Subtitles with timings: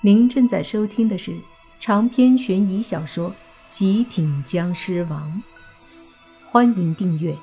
[0.00, 1.36] 您正在收听的是
[1.80, 3.30] 长篇悬疑小说
[3.68, 5.42] 《极品僵尸王》，
[6.48, 7.36] 欢迎订阅。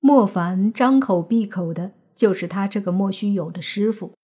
[0.00, 4.14] 莫凡张口闭口的就是他这个莫须有的师傅，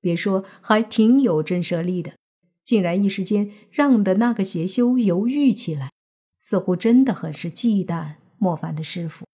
[0.00, 2.12] 别说还挺有震慑力的，
[2.62, 5.90] 竟然一时间让的那个邪修犹豫起来，
[6.38, 9.26] 似乎真的很是忌惮莫凡的师傅。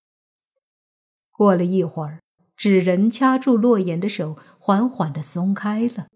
[1.30, 2.20] 过了一会儿。
[2.62, 6.06] 纸人掐住洛言的手，缓缓地松开了。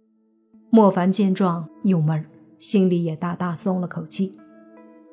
[0.70, 2.24] 莫凡见状，又闷，
[2.56, 4.38] 心里也大大松了口气。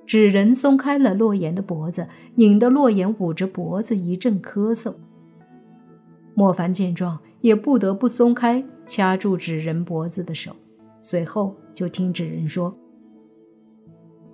[0.06, 4.94] 纸人松开了洛言的脖子，引得洛言捂着脖子一阵咳嗽。
[6.36, 10.56] 莫凡见状，也不得不松开掐住纸人脖子的手，
[11.02, 12.78] 随后就听纸人说：“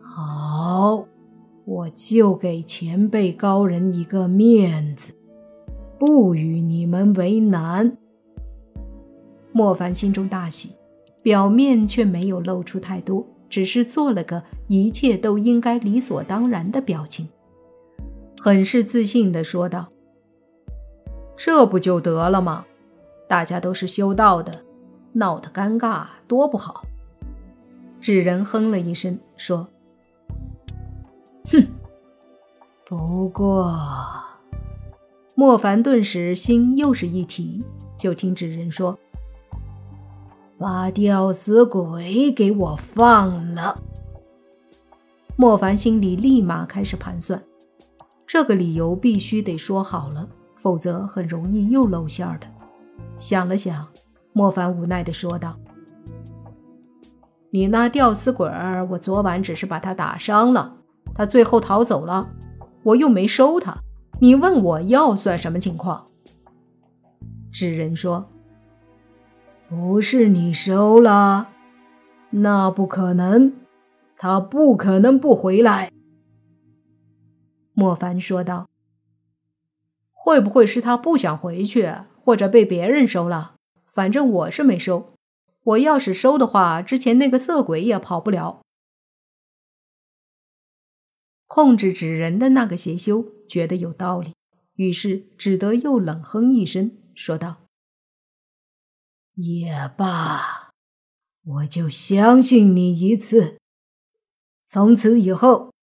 [0.03, 1.05] 好，
[1.63, 5.13] 我就给前辈高人一个面子。”
[5.99, 7.97] 不与你们为难。
[9.51, 10.73] 莫凡心中大喜，
[11.21, 17.27] 表面却没有露出太多，只是做了个一切都应该理所当然的表情，
[18.39, 19.89] 很是自信的说道
[21.35, 22.65] ：“这不就得了吗？
[23.27, 24.63] 大家都是修道的，
[25.13, 26.85] 闹得尴尬多不好。”
[27.99, 29.67] 纸人哼了一声，说
[31.51, 31.67] ：“哼，
[32.85, 33.75] 不过……”
[35.39, 37.63] 莫凡顿时心又是一提，
[37.95, 38.99] 就听纸人说
[40.59, 43.81] ：“把吊死鬼给我放了。”
[45.37, 47.41] 莫凡心里立马开始盘算，
[48.27, 52.45] 这个理由必须得说好了，否则很容易又露馅儿的。
[53.17, 53.87] 想了想，
[54.33, 55.57] 莫凡无奈的说道
[57.49, 60.75] ：“你那吊死鬼儿，我昨晚只是把他打伤了，
[61.15, 62.29] 他最后逃走了，
[62.83, 63.77] 我又没收他。”
[64.21, 66.05] 你问我要算什么情况？
[67.51, 68.29] 纸人说
[69.69, 71.49] ：“不是你收了，
[72.31, 73.53] 那不可能，
[74.17, 75.91] 他不可能不回来。”
[77.73, 78.67] 莫凡说道
[80.11, 81.89] ：“会不会是他不想回去，
[82.21, 83.55] 或者被别人收了？
[83.89, 85.13] 反正我是没收。
[85.63, 88.59] 我要是收的话，之前那个色鬼也跑不了。”
[91.49, 94.35] 控制纸人的那个邪修觉得有道理，
[94.75, 97.63] 于是只得又冷哼一声，说道
[99.33, 100.69] ：“也罢，
[101.43, 103.57] 我就相信你一次。
[104.63, 105.73] 从此以后，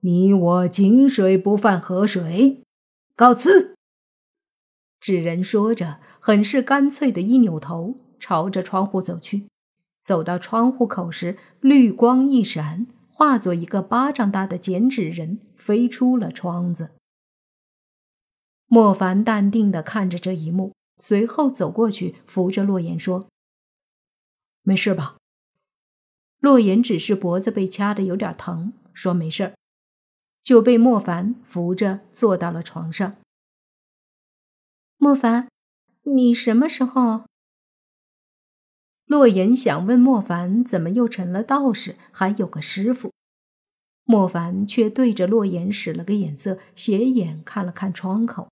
[0.00, 2.64] 你我井水不犯河水，
[3.14, 3.76] 告辞。”
[4.98, 9.46] 纸人说着，很是干脆的一扭头，朝着窗户走去。
[10.02, 12.88] 走到窗户口时，绿光一闪。
[13.16, 16.90] 化作一个巴掌大的剪纸人，飞出了窗子。
[18.66, 23.28] 莫凡淡定的看着这一幕，随后走过去，扶着洛言说
[24.62, 25.16] ：“没事吧？”
[26.40, 29.54] 洛言只是脖子被掐的有点疼，说没事
[30.42, 33.16] 就被莫凡扶着坐到了床上。
[34.96, 35.48] 莫凡，
[36.02, 37.26] 你什么时候？
[39.14, 43.12] 洛言想问莫凡怎么又成了道士，还有个师傅。
[44.02, 48.48] 莫凡却对着洛言使了个眼色，斜眼看了看窗口。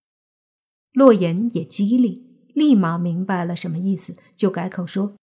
[0.93, 2.25] 洛言也机灵，
[2.55, 5.15] 立马明白了什么意思，就改口说：“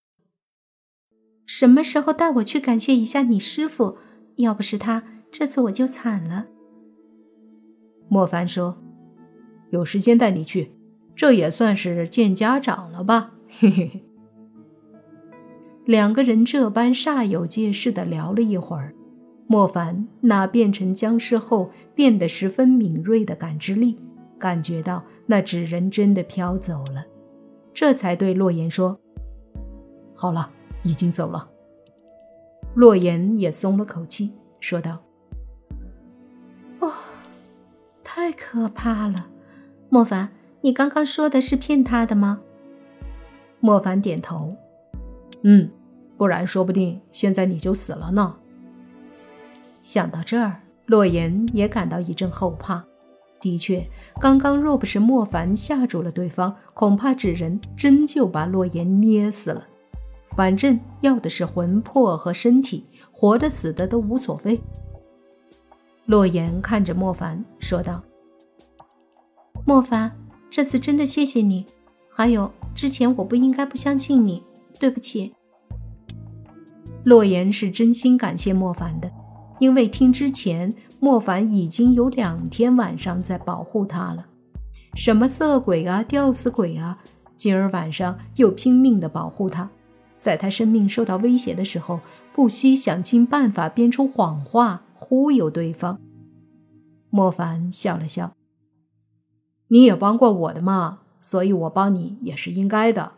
[1.47, 3.97] 什么时候带我去感谢一下你师傅？
[4.35, 6.47] 要不是他，这次我就惨了。”
[8.11, 8.83] 莫凡说
[9.71, 10.73] ：“有时间带你去，
[11.15, 14.08] 这也算是见家长了吧？”嘿嘿嘿。
[15.89, 18.93] 两个人这般煞有介事的聊了一会儿，
[19.47, 23.97] 莫凡那变成僵尸后变得十分敏锐的感知力，
[24.37, 27.07] 感觉到那纸人真的飘走了，
[27.73, 28.99] 这才对洛言说
[30.13, 30.51] ：“好了，
[30.83, 31.49] 已经走了。”
[32.75, 34.99] 洛言也松了口气，说道
[36.81, 36.91] ：“哦，
[38.03, 39.25] 太可怕了！
[39.89, 40.29] 莫凡，
[40.61, 42.41] 你刚刚说的是骗他的吗？”
[43.59, 44.55] 莫凡点头
[45.41, 45.71] ：“嗯。”
[46.19, 48.35] 不然，说不定现在你就死了呢。
[49.81, 52.83] 想到这儿，洛言也感到一阵后怕。
[53.39, 53.89] 的确，
[54.19, 59.65] 刚刚若不是莫凡吓住了对方，恐怕纸人真就把洛言捏死了。
[60.35, 64.59] 反正要的是魂魄和身体，活的死的都无所谓。
[66.05, 68.03] 洛言看着莫凡说道
[69.65, 70.11] ：“莫凡，
[70.49, 71.65] 这次真的谢谢你。
[72.09, 74.43] 还有，之前我不应该不相信你，
[74.77, 75.33] 对不起。”
[77.05, 79.11] 洛言是真心感谢莫凡的，
[79.59, 84.27] 因为听之前莫凡已经有两天晚上在保护他了，
[84.95, 86.99] 什么色鬼啊、吊死鬼啊，
[87.35, 89.69] 今儿晚上又拼命的保护他，
[90.17, 92.01] 在他生命受到威胁的时候，
[92.33, 95.99] 不惜想尽办法编出谎话忽悠对方。
[97.09, 98.33] 莫凡笑了笑
[99.69, 103.13] ：“你也帮过我的嘛，所以我帮你也是应该的。”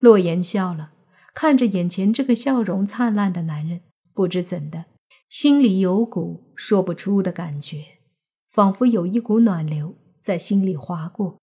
[0.00, 0.90] 洛言笑了，
[1.34, 3.82] 看着眼前这个笑容灿烂的男人，
[4.14, 4.86] 不知怎的，
[5.28, 7.98] 心里有股说不出的感觉，
[8.48, 11.40] 仿佛有一股暖流在心里划过，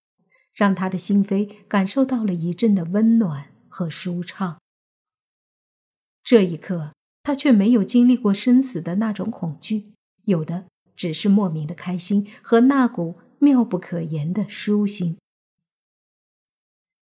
[0.54, 4.60] 让他的心扉感受到了一阵的温暖和舒畅。
[6.24, 10.66] 这一刻，他却没有经历过生死的那种恐惧，有的。
[10.94, 15.18] 只是莫名的开心和那股妙不可言的舒心。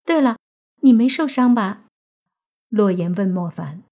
[0.07, 0.39] 对了，
[0.81, 1.84] 你没受伤吧？
[2.69, 3.83] 洛言问莫凡。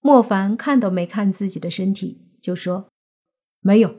[0.00, 2.88] 莫凡看都没看自己的身体，就说
[3.60, 3.96] ：“没有。”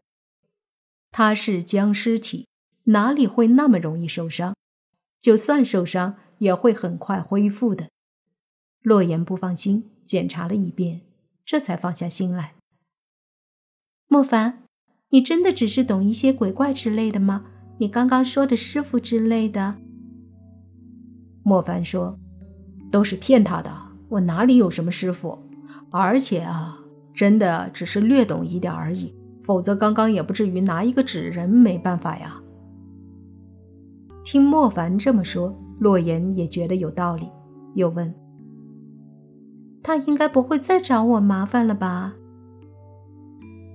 [1.11, 2.47] 他是僵尸体，
[2.85, 4.55] 哪里会那么容易受伤？
[5.21, 7.89] 就算受伤，也会很快恢复的。
[8.81, 11.01] 洛言不放心，检查了一遍，
[11.45, 12.56] 这才放下心来。
[14.07, 14.59] 莫凡。
[15.09, 17.45] 你真的只是懂一些鬼怪之类的吗？
[17.77, 19.77] 你刚刚说的师傅之类的？
[21.44, 22.17] 莫凡说
[22.91, 23.82] ：“都是骗他的，
[24.13, 25.39] 我哪里有什么师傅？
[25.89, 26.77] 而且啊，
[27.15, 29.12] 真的只是略懂一点而已，
[29.42, 32.39] 否则刚刚也不至于拿一个纸人没办法呀。”
[34.24, 37.27] 听莫凡这么说，洛言也觉得有道理，
[37.74, 38.13] 又问
[39.81, 42.13] ：“他应该不会再找我麻烦了吧？”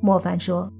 [0.00, 0.73] 莫凡说。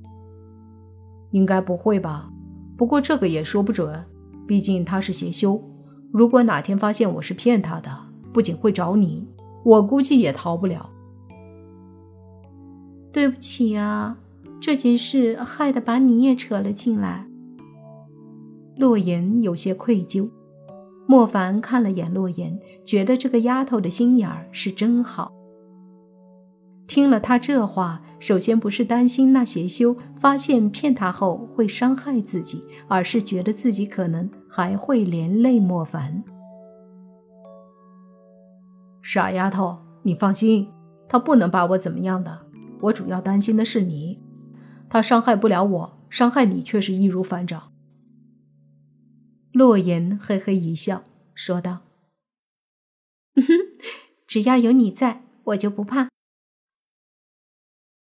[1.32, 2.31] 应该不会吧，
[2.75, 4.02] 不过这个也说不准，
[4.46, 5.62] 毕竟他是邪修。
[6.11, 7.90] 如果哪天发现我是骗他的，
[8.32, 9.28] 不仅会找你，
[9.64, 10.90] 我估计也逃不了。
[13.12, 14.19] 对不起啊，
[14.60, 17.26] 这件事害得把你也扯了进来。
[18.76, 20.31] 洛言有些愧疚。
[21.06, 25.32] 莫凡看了眼洛言，觉得这个丫头的心眼儿是真好。
[26.87, 36.22] 听了他这话，首先不是担心那邪修发现骗他后会伤害自己，而是觉得自己可能还会连累莫凡。
[39.10, 40.70] 傻丫头，你放心，
[41.08, 42.46] 他不能把我怎么样的。
[42.81, 44.22] 我主要担心的是你，
[44.90, 47.72] 他伤害不了我，伤害你却是易如反掌。
[49.50, 51.87] 洛言嘿嘿一笑，说道
[53.40, 53.46] ：“哼，
[54.26, 56.11] 只要有你在，我就不怕。”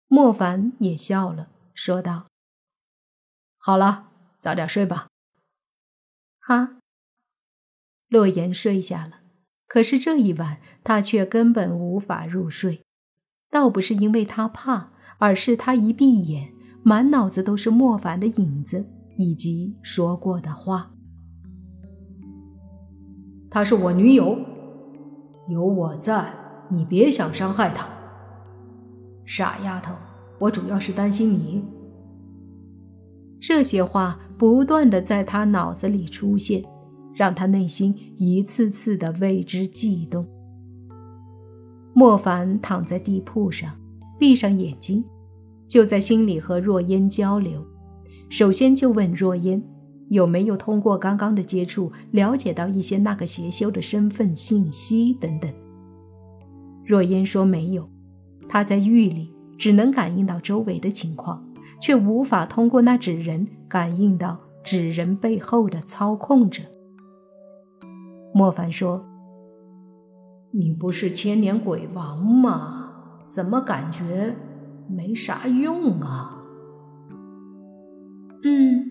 [0.06, 2.26] 莫凡也笑了，说道
[3.56, 5.08] ：“好了，早点睡吧。”
[6.40, 6.74] 好。
[8.08, 9.19] 洛言睡下了，
[9.72, 12.82] 可是这一晚他却根本无法入睡，
[13.52, 16.52] 倒不是因为他怕，而是他一闭眼，
[16.82, 18.84] 满脑子都是莫凡的影子
[19.16, 20.90] 以及说过的话。
[23.48, 24.36] 她是我女友，
[25.48, 26.34] 有我在，
[26.68, 27.86] 你别想伤害她。
[29.24, 29.94] 傻丫头，
[30.40, 31.64] 我主要是担心你。
[33.40, 36.64] 这些话不断的在他脑子里出现，
[37.14, 40.26] 让他内心一次次的为之悸动。
[41.92, 43.74] 莫凡躺在地铺上，
[44.18, 45.04] 闭上眼睛，
[45.66, 47.64] 就在心里和若烟交流。
[48.28, 49.62] 首先就问若烟，
[50.08, 55.52] 有没有通过刚刚的接触了解到一些那个邪修的身份信息等等。
[56.84, 57.88] 若烟说没有。
[58.48, 61.44] 他在狱里只能感应到周围的情况，
[61.80, 66.64] 却无法通过那纸人感应到纸人背后的操控者。
[68.32, 69.04] 莫凡说
[70.52, 72.92] ：“你不是千年鬼王吗？
[73.28, 74.36] 怎么感觉
[74.88, 76.42] 没啥用啊
[78.44, 78.84] ？”“嗯，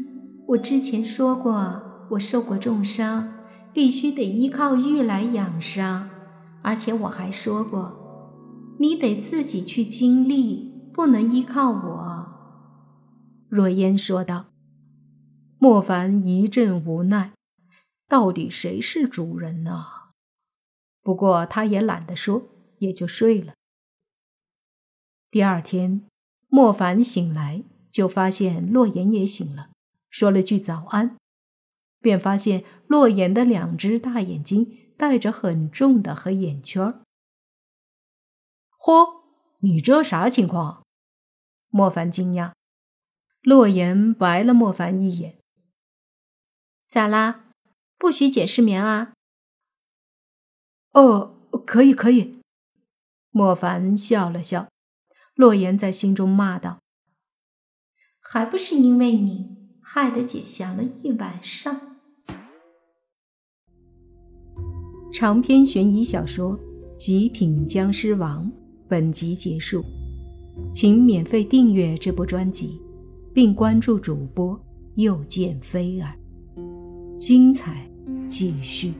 [0.47, 1.81] 我之前说过，
[2.11, 3.33] 我受过重伤，
[3.73, 6.09] 必须得依靠玉来养伤，
[6.61, 7.93] 而且我还说过。”
[8.79, 12.25] 你得自己去经历，不能依靠我。”
[13.49, 14.45] 若烟说道。
[15.61, 17.33] 莫凡一阵无奈，
[18.09, 19.85] 到底谁是主人呢？
[21.03, 22.49] 不过他也懒得说，
[22.79, 23.53] 也就睡了。
[25.29, 26.07] 第二天，
[26.47, 29.69] 莫凡醒来就发现洛言也醒了，
[30.09, 31.17] 说了句早安，
[31.99, 36.99] 便发现洛言的两只大眼睛带着很重的黑眼圈
[38.79, 39.21] 嚯，
[39.59, 40.83] 你这啥情况？
[41.69, 42.53] 莫凡惊讶。
[43.41, 45.37] 洛言白了莫凡一眼。
[46.87, 47.48] 咋啦？
[47.99, 49.13] 不许解释眠啊？
[50.93, 52.39] 哦，可以可以。
[53.29, 54.67] 莫凡笑了笑。
[55.35, 56.79] 洛言在心中骂道
[58.19, 59.47] ：“还不是因为你，
[59.81, 61.97] 害得姐想了一晚上。”
[65.13, 66.57] 长篇悬疑小说
[66.97, 68.45] 《极品僵尸王》
[68.89, 69.81] 本集结束，
[70.73, 72.81] 请免费订阅这部专辑，
[73.33, 74.59] 并关注主播
[74.95, 76.13] 又见菲儿，
[77.29, 77.87] 精彩
[78.27, 78.91] 继续。